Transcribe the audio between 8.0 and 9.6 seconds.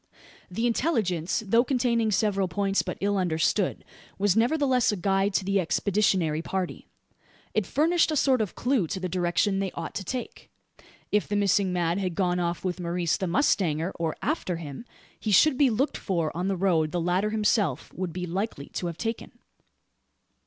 a sort of clue to the direction